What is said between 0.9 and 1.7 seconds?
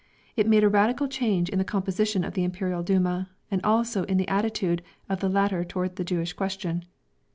change in the